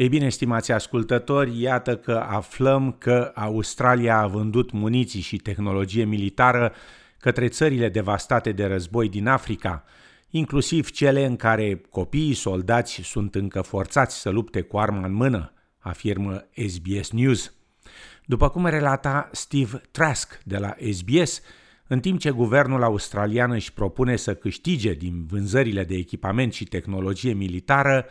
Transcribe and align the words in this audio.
Ei 0.00 0.08
bine, 0.08 0.28
stimați 0.28 0.72
ascultători, 0.72 1.60
iată 1.60 1.96
că 1.96 2.26
aflăm 2.28 2.92
că 2.98 3.32
Australia 3.34 4.18
a 4.18 4.26
vândut 4.26 4.70
muniții 4.70 5.20
și 5.20 5.36
tehnologie 5.36 6.04
militară 6.04 6.72
către 7.18 7.48
țările 7.48 7.88
devastate 7.88 8.52
de 8.52 8.64
război 8.64 9.08
din 9.08 9.26
Africa, 9.26 9.84
inclusiv 10.30 10.90
cele 10.90 11.24
în 11.24 11.36
care 11.36 11.80
copiii 11.90 12.34
soldați 12.34 13.00
sunt 13.02 13.34
încă 13.34 13.60
forțați 13.60 14.20
să 14.20 14.30
lupte 14.30 14.60
cu 14.60 14.78
arma 14.78 15.06
în 15.06 15.12
mână, 15.12 15.52
afirmă 15.78 16.44
SBS 16.66 17.10
News. 17.10 17.54
După 18.24 18.48
cum 18.48 18.66
relata 18.66 19.28
Steve 19.32 19.80
Trask 19.90 20.40
de 20.44 20.58
la 20.58 20.74
SBS, 20.92 21.40
în 21.86 22.00
timp 22.00 22.20
ce 22.20 22.30
guvernul 22.30 22.82
australian 22.82 23.50
își 23.50 23.72
propune 23.72 24.16
să 24.16 24.34
câștige 24.34 24.92
din 24.92 25.26
vânzările 25.26 25.84
de 25.84 25.94
echipament 25.94 26.52
și 26.52 26.64
tehnologie 26.64 27.32
militară, 27.32 28.06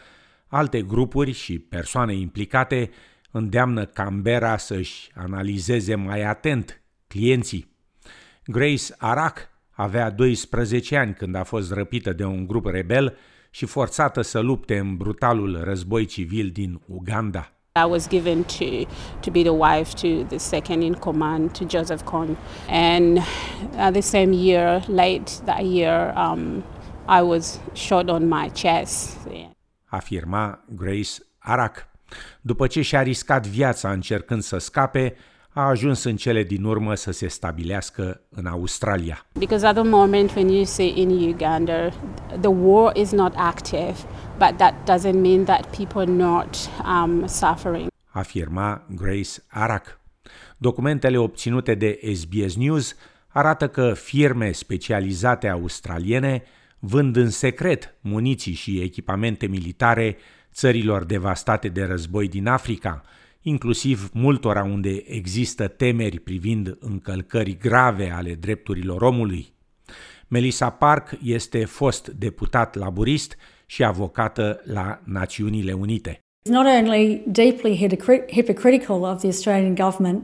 alte 0.49 0.81
grupuri 0.81 1.31
și 1.31 1.59
persoane 1.59 2.13
implicate 2.13 2.89
îndeamnă 3.31 3.85
Canberra 3.85 4.57
să-și 4.57 5.09
analizeze 5.15 5.95
mai 5.95 6.21
atent 6.21 6.81
clienții. 7.07 7.77
Grace 8.45 8.83
Arak 8.97 9.49
avea 9.71 10.09
12 10.09 10.97
ani 10.97 11.13
când 11.13 11.35
a 11.35 11.43
fost 11.43 11.71
răpită 11.71 12.13
de 12.13 12.25
un 12.25 12.47
grup 12.47 12.65
rebel 12.65 13.17
și 13.49 13.65
forțată 13.65 14.21
să 14.21 14.39
lupte 14.39 14.77
în 14.77 14.97
brutalul 14.97 15.59
război 15.63 16.05
civil 16.05 16.49
din 16.49 16.81
Uganda. 16.87 17.51
I 17.75 17.89
was 17.89 18.09
given 18.09 18.43
to, 18.43 18.65
to 19.19 19.31
be 19.31 19.41
the 19.41 19.51
wife 19.51 19.93
to 19.93 20.23
the 20.27 20.37
second 20.37 20.83
in 20.83 20.93
command 20.93 21.51
to 21.51 21.65
Joseph 21.77 22.03
Kony. 22.03 22.37
And 22.69 23.17
uh, 23.17 23.89
the 23.91 24.01
same 24.01 24.31
year, 24.33 24.83
late 24.87 25.31
that 25.45 25.63
year, 25.63 26.13
um, 26.17 26.63
I 27.07 27.21
was 27.21 27.59
shot 27.73 28.09
on 28.09 28.27
my 28.27 28.49
chest. 28.49 29.17
Afirma 29.89 30.63
Grace 30.75 31.11
Arak. 31.37 31.87
După 32.41 32.67
ce 32.67 32.81
și-a 32.81 33.01
riscat 33.01 33.47
viața 33.47 33.91
încercând 33.91 34.41
să 34.41 34.57
scape, 34.57 35.15
a 35.49 35.67
ajuns 35.67 36.03
în 36.03 36.15
cele 36.15 36.43
din 36.43 36.63
urmă 36.63 36.95
să 36.95 37.11
se 37.11 37.27
stabilească 37.27 38.21
în 38.29 38.45
Australia. 38.45 39.25
Because 39.39 39.65
at 39.65 39.73
the 39.73 39.83
moment 39.83 40.35
when 40.35 40.47
you 40.47 40.63
see 40.63 40.91
in 40.95 41.09
Uganda, 41.09 41.89
the 42.41 42.49
war 42.49 42.95
is 42.95 43.11
not 43.11 43.33
active, 43.35 43.95
but 44.37 44.57
that 44.57 44.73
doesn't 44.73 45.21
mean 45.21 45.43
that 45.43 45.77
people 45.77 46.01
are 46.01 46.11
not 46.11 46.57
um, 46.85 47.27
suffering. 47.27 47.87
Afirma 48.09 48.85
Grace 48.95 49.29
Arak. 49.47 49.99
Documentele 50.57 51.17
obținute 51.17 51.75
de 51.75 51.99
SBS 52.13 52.55
News 52.55 52.95
arată 53.27 53.67
că 53.67 53.93
firme 53.93 54.51
specializate 54.51 55.47
australiene 55.47 56.43
vând 56.79 57.15
în 57.15 57.29
secret 57.29 57.95
muniții 58.01 58.53
și 58.53 58.79
echipamente 58.81 59.47
militare 59.47 60.17
țărilor 60.53 61.03
devastate 61.03 61.67
de 61.67 61.83
război 61.83 62.27
din 62.27 62.47
Africa, 62.47 63.03
inclusiv 63.41 64.09
multora 64.13 64.63
unde 64.63 65.03
există 65.05 65.67
temeri 65.67 66.19
privind 66.19 66.77
încălcări 66.79 67.57
grave 67.57 68.11
ale 68.11 68.33
drepturilor 68.33 69.01
omului. 69.01 69.53
Melissa 70.27 70.69
Park 70.69 71.17
este 71.23 71.65
fost 71.65 72.07
deputat 72.07 72.75
laburist 72.75 73.35
și 73.65 73.83
avocată 73.83 74.61
la 74.63 75.01
Națiunile 75.03 75.73
Unite. 75.73 76.23
It's 76.47 76.51
not 76.51 76.65
only 76.65 77.23
deeply 77.27 77.89
hypocritical 78.31 79.01
of 79.03 79.17
the 79.17 79.27
Australian 79.27 79.75
government, 79.75 80.23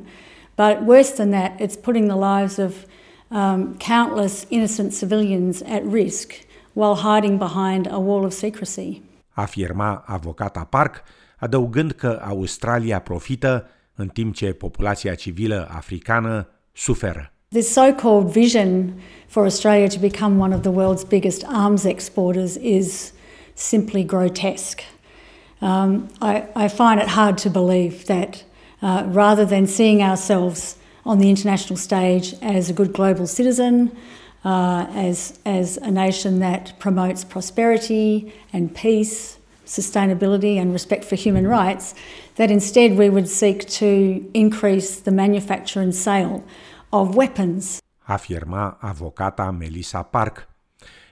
but 0.56 0.88
worse 0.88 1.14
than 1.14 1.30
that, 1.30 1.60
it's 1.62 1.82
putting 1.82 2.08
the 2.08 2.18
lives 2.18 2.58
of 2.58 2.86
um, 3.28 3.76
countless 3.78 4.46
innocent 4.50 4.98
civilians 4.98 5.62
at 5.62 5.82
risk 5.92 6.45
while 6.76 6.96
hiding 6.96 7.38
behind 7.38 7.88
a 7.92 7.98
wall 7.98 8.24
of 8.26 8.32
secrecy. 8.32 9.02
Afirma 9.30 10.04
avocata 10.06 10.68
Park, 10.70 11.04
adăugând 11.38 11.92
că 11.92 12.22
Australia 12.28 13.00
profită 13.00 13.68
în 13.96 14.08
timp 14.08 14.34
ce 14.34 14.54
populația 14.54 15.16
civilă 15.16 15.68
africană 15.72 16.48
suferă. 16.72 17.32
This 17.48 17.72
so-called 17.72 18.28
vision 18.28 18.94
for 19.28 19.44
Australia 19.44 19.88
to 19.88 20.00
become 20.00 20.40
one 20.40 20.56
of 20.56 20.62
the 20.62 20.72
world's 20.72 21.08
biggest 21.08 21.46
arms 21.48 21.84
exporters 21.84 22.56
is 22.56 23.14
simply 23.54 24.04
grotesque. 24.04 24.84
Um, 25.62 26.10
I, 26.22 26.44
I, 26.56 26.68
find 26.68 27.00
it 27.00 27.08
hard 27.08 27.38
to 27.44 27.50
believe 27.50 28.04
that 28.06 28.44
uh, 28.82 29.04
rather 29.14 29.46
than 29.46 29.68
seeing 29.68 30.02
ourselves 30.02 30.76
on 31.06 31.20
the 31.20 31.30
international 31.30 31.78
stage 31.78 32.36
as 32.42 32.70
a 32.70 32.74
good 32.74 32.92
global 32.92 33.26
citizen, 33.26 33.92
uh, 34.46 34.86
as, 35.10 35.34
as 35.44 35.78
a 35.82 35.92
nation 35.92 36.40
that 36.40 36.74
promotes 36.80 37.24
prosperity 37.24 38.32
and 38.54 38.74
peace 38.74 39.38
sustainability 39.66 40.60
and 40.62 40.72
respect 40.72 41.04
for 41.04 41.16
human 41.16 41.48
rights, 41.48 41.96
that 42.36 42.52
instead 42.52 42.98
we 42.98 43.10
would 43.10 43.28
seek 43.28 43.68
to 43.68 44.24
increase 44.34 45.00
the 45.02 45.12
manufacture 45.12 45.82
and 45.82 45.94
sale 45.96 46.44
of 46.92 47.16
weapons. 47.16 47.82
Afirma 48.08 48.78
avocata 48.80 49.52
Melissa 49.52 50.02
Park. 50.02 50.48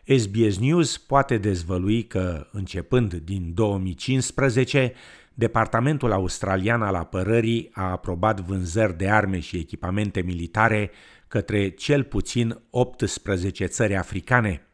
SBS 0.05 0.57
News 0.59 0.97
poate 0.97 1.37
dezvălui 1.37 2.03
că, 2.03 2.47
începând 2.51 3.13
din 3.13 3.51
2015, 3.53 4.93
Departamentul 5.33 6.11
Australian 6.11 6.81
al 6.81 6.95
Apărării 6.95 7.69
a 7.73 7.91
aprobat 7.91 8.39
vânzări 8.39 8.97
de 8.97 9.09
arme 9.09 9.39
și 9.39 9.57
echipamente 9.57 10.21
militare 10.21 10.91
către 11.33 11.69
cel 11.69 12.03
puțin 12.03 12.61
18 12.69 13.65
țări 13.65 13.95
africane– 13.95 14.61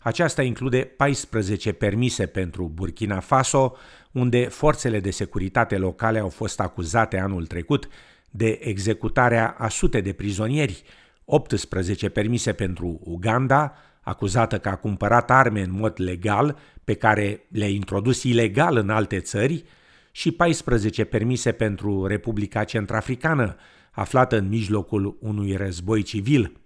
aceasta 0.00 0.42
include 0.42 0.78
14 0.78 1.72
permise 1.72 2.26
pentru 2.26 2.70
Burkina 2.74 3.20
Faso, 3.20 3.76
unde 4.12 4.44
forțele 4.44 5.00
de 5.00 5.10
securitate 5.10 5.76
locale 5.76 6.18
au 6.18 6.28
fost 6.28 6.60
acuzate 6.60 7.18
anul 7.18 7.46
trecut 7.46 7.88
de 8.30 8.58
executarea 8.62 9.54
a 9.58 9.68
sute 9.68 10.00
de 10.00 10.12
prizonieri, 10.12 10.82
18 11.24 12.08
permise 12.08 12.52
pentru 12.52 13.00
Uganda, 13.04 13.74
acuzată 14.00 14.58
că 14.58 14.68
a 14.68 14.76
cumpărat 14.76 15.30
arme 15.30 15.60
în 15.60 15.72
mod 15.72 15.92
legal, 15.96 16.58
pe 16.84 16.94
care 16.94 17.46
le-a 17.48 17.68
introdus 17.68 18.22
ilegal 18.22 18.76
în 18.76 18.90
alte 18.90 19.20
țări, 19.20 19.64
și 20.12 20.30
14 20.32 21.04
permise 21.04 21.52
pentru 21.52 22.06
Republica 22.06 22.64
Centrafricană, 22.64 23.56
aflată 23.96 24.36
în 24.36 24.48
mijlocul 24.48 25.16
unui 25.20 25.56
război 25.56 26.02
civil. 26.02 26.60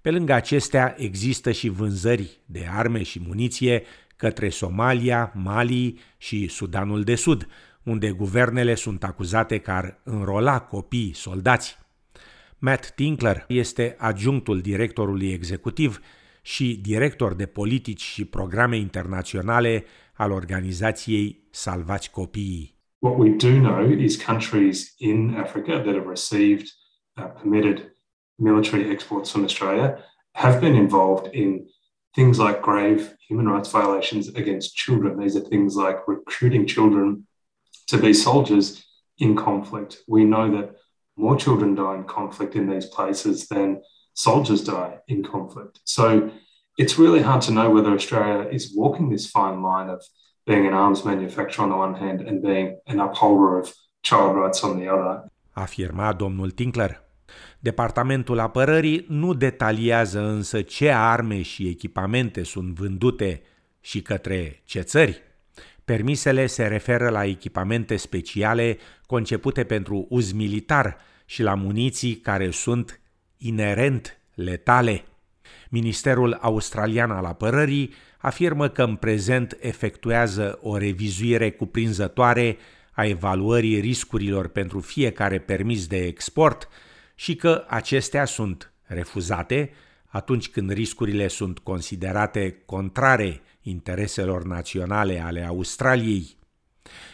Pe 0.00 0.10
lângă 0.10 0.32
acestea 0.32 0.94
există 0.98 1.52
și 1.52 1.68
vânzări 1.68 2.40
de 2.46 2.66
arme 2.70 3.02
și 3.02 3.20
muniție 3.26 3.82
către 4.16 4.48
Somalia, 4.48 5.32
Mali 5.34 5.98
și 6.18 6.48
Sudanul 6.48 7.02
de 7.02 7.14
Sud, 7.14 7.48
unde 7.82 8.10
guvernele 8.10 8.74
sunt 8.74 9.04
acuzate 9.04 9.58
că 9.58 9.70
ar 9.70 10.00
înrola 10.04 10.60
copii 10.60 11.12
soldați. 11.14 11.78
Matt 12.58 12.90
Tinkler 12.90 13.44
este 13.48 13.94
adjunctul 13.98 14.60
directorului 14.60 15.32
executiv 15.32 16.00
și 16.42 16.78
director 16.82 17.34
de 17.34 17.46
politici 17.46 18.02
și 18.02 18.24
programe 18.24 18.76
internaționale 18.76 19.84
al 20.12 20.30
organizației 20.30 21.42
Salvați 21.50 22.10
Copiii. 22.10 22.71
What 23.02 23.18
we 23.18 23.30
do 23.30 23.60
know 23.60 23.82
is 23.82 24.16
countries 24.16 24.94
in 25.00 25.34
Africa 25.34 25.82
that 25.84 25.96
have 25.96 26.06
received 26.06 26.70
uh, 27.16 27.26
permitted 27.26 27.90
military 28.38 28.92
exports 28.92 29.28
from 29.32 29.44
Australia 29.44 30.04
have 30.36 30.60
been 30.60 30.76
involved 30.76 31.34
in 31.34 31.66
things 32.14 32.38
like 32.38 32.62
grave 32.62 33.12
human 33.26 33.48
rights 33.48 33.72
violations 33.72 34.28
against 34.28 34.76
children. 34.76 35.18
These 35.18 35.34
are 35.34 35.40
things 35.40 35.74
like 35.74 36.06
recruiting 36.06 36.64
children 36.64 37.26
to 37.88 37.98
be 37.98 38.14
soldiers 38.14 38.86
in 39.18 39.34
conflict. 39.34 39.98
We 40.06 40.24
know 40.24 40.48
that 40.56 40.76
more 41.16 41.36
children 41.36 41.74
die 41.74 41.96
in 41.96 42.04
conflict 42.04 42.54
in 42.54 42.70
these 42.70 42.86
places 42.86 43.48
than 43.48 43.82
soldiers 44.14 44.62
die 44.62 45.00
in 45.08 45.24
conflict. 45.24 45.80
So 45.82 46.30
it's 46.78 47.00
really 47.00 47.22
hard 47.22 47.42
to 47.42 47.50
know 47.50 47.68
whether 47.68 47.92
Australia 47.92 48.48
is 48.48 48.72
walking 48.72 49.10
this 49.10 49.26
fine 49.28 49.60
line 49.60 49.90
of 49.90 50.04
being 50.44 50.66
an 50.66 50.72
arms 50.72 51.02
manufacturer 51.02 51.64
on 51.64 51.70
the 51.70 51.78
one 51.78 52.06
hand 52.06 52.28
and 52.28 52.40
being 52.40 52.78
an 52.84 52.98
upholder 52.98 53.58
of 53.58 53.72
child 54.00 54.36
rights 54.36 54.62
on 54.62 54.78
the 54.78 54.88
other. 54.88 55.24
Afirma 55.50 56.12
domnul 56.12 56.50
Tinkler. 56.50 57.02
Departamentul 57.58 58.38
Apărării 58.38 59.04
nu 59.08 59.34
detaliază 59.34 60.20
însă 60.20 60.62
ce 60.62 60.90
arme 60.90 61.42
și 61.42 61.68
echipamente 61.68 62.42
sunt 62.42 62.74
vândute 62.74 63.42
și 63.80 64.02
către 64.02 64.62
ce 64.64 64.80
țări. 64.80 65.22
Permisele 65.84 66.46
se 66.46 66.66
referă 66.66 67.08
la 67.08 67.24
echipamente 67.24 67.96
speciale 67.96 68.78
concepute 69.06 69.64
pentru 69.64 70.06
uz 70.08 70.32
militar 70.32 70.96
și 71.24 71.42
la 71.42 71.54
muniții 71.54 72.14
care 72.14 72.50
sunt 72.50 73.00
inerent 73.36 74.18
letale. 74.34 75.04
Ministerul 75.70 76.38
Australian 76.40 77.10
al 77.10 77.24
Apărării 77.24 77.94
afirmă 78.22 78.68
că 78.68 78.82
în 78.82 78.96
prezent 78.96 79.56
efectuează 79.60 80.58
o 80.62 80.76
revizuire 80.76 81.50
cuprinzătoare 81.50 82.56
a 82.92 83.04
evaluării 83.04 83.80
riscurilor 83.80 84.48
pentru 84.48 84.80
fiecare 84.80 85.38
permis 85.38 85.86
de 85.86 86.04
export 86.04 86.68
și 87.14 87.36
că 87.36 87.64
acestea 87.68 88.24
sunt 88.24 88.72
refuzate 88.82 89.70
atunci 90.06 90.48
când 90.48 90.72
riscurile 90.72 91.28
sunt 91.28 91.58
considerate 91.58 92.62
contrare 92.66 93.40
intereselor 93.62 94.44
naționale 94.44 95.20
ale 95.20 95.44
Australiei. 95.44 96.36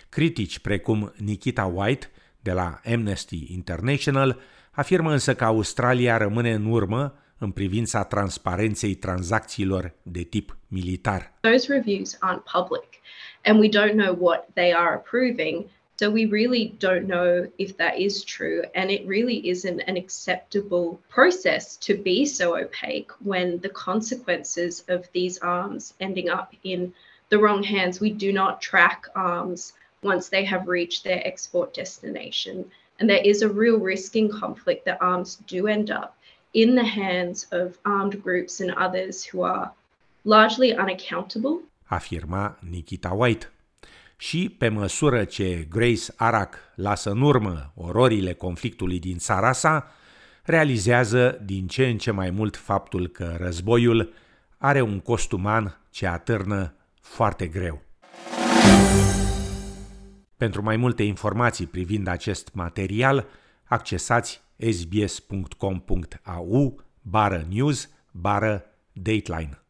Critici 0.08 0.58
precum 0.58 1.12
Nikita 1.16 1.64
White 1.64 2.10
de 2.40 2.52
la 2.52 2.80
Amnesty 2.92 3.52
International 3.52 4.40
afirmă 4.70 5.12
însă 5.12 5.34
că 5.34 5.44
Australia 5.44 6.16
rămâne 6.16 6.52
în 6.52 6.64
urmă 6.64 7.14
în 7.38 7.50
privința 7.50 8.04
transparenței 8.04 8.94
tranzacțiilor 8.94 9.92
de 10.02 10.22
tip 10.22 10.56
militar. 10.68 11.32
Those 11.40 11.72
reviews 11.72 12.18
aren't 12.20 12.44
public 12.52 12.98
and 13.44 13.58
we 13.58 13.68
don't 13.68 13.96
know 13.96 14.12
what 14.12 14.48
they 14.54 14.72
are 14.72 14.94
approving. 14.94 15.68
So 15.96 16.10
we 16.10 16.26
really 16.26 16.76
don't 16.78 17.08
know 17.08 17.48
if 17.58 17.76
that 17.78 17.98
is 17.98 18.22
true. 18.22 18.62
And 18.74 18.90
it 18.90 19.06
really 19.06 19.48
isn't 19.48 19.80
an 19.80 19.96
acceptable 19.96 21.00
process 21.08 21.76
to 21.78 21.96
be 21.96 22.24
so 22.24 22.56
opaque 22.56 23.10
when 23.24 23.58
the 23.58 23.70
consequences 23.70 24.84
of 24.88 25.08
these 25.12 25.38
arms 25.38 25.94
ending 25.98 26.28
up 26.28 26.54
in 26.62 26.92
the 27.30 27.38
wrong 27.38 27.62
hands. 27.64 28.00
We 28.00 28.10
do 28.10 28.32
not 28.32 28.60
track 28.60 29.06
arms 29.16 29.72
once 30.02 30.28
they 30.28 30.44
have 30.44 30.68
reached 30.68 31.02
their 31.02 31.26
export 31.26 31.74
destination. 31.74 32.70
And 33.00 33.10
there 33.10 33.24
is 33.24 33.42
a 33.42 33.48
real 33.48 33.78
risk 33.78 34.14
in 34.14 34.28
conflict 34.28 34.84
that 34.84 35.02
arms 35.02 35.38
do 35.46 35.66
end 35.66 35.90
up 35.90 36.16
in 36.50 36.74
the 36.74 37.00
hands 37.00 37.48
of 37.52 37.78
armed 37.82 38.22
groups 38.22 38.60
and 38.60 38.70
others 38.86 39.28
who 39.32 39.44
are 39.44 39.72
largely 40.22 40.72
unaccountable. 40.72 41.60
Afirma 41.84 42.58
Nikita 42.70 43.10
White. 43.12 43.52
Și 44.16 44.54
pe 44.58 44.68
măsură 44.68 45.24
ce 45.24 45.66
Grace 45.70 46.12
Arak 46.16 46.58
lasă 46.74 47.10
în 47.10 47.20
urmă 47.20 47.72
ororile 47.74 48.32
conflictului 48.32 48.98
din 48.98 49.18
țara 49.18 49.52
sa, 49.52 49.92
realizează 50.42 51.40
din 51.44 51.66
ce 51.66 51.86
în 51.86 51.98
ce 51.98 52.10
mai 52.10 52.30
mult 52.30 52.56
faptul 52.56 53.08
că 53.08 53.36
războiul 53.40 54.12
are 54.58 54.80
un 54.80 55.00
cost 55.00 55.32
uman 55.32 55.80
ce 55.90 56.06
atârnă 56.06 56.74
foarte 57.00 57.46
greu. 57.46 57.82
Pentru 60.36 60.62
mai 60.62 60.76
multe 60.76 61.02
informații 61.02 61.66
privind 61.66 62.06
acest 62.06 62.50
material, 62.52 63.26
accesați 63.64 64.42
sbs.com.au 64.72 66.20
bară 67.02 67.46
news 67.48 67.88
bară 68.12 68.64
dateline. 68.92 69.62